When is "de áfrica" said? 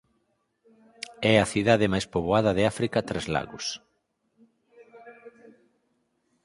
2.57-2.99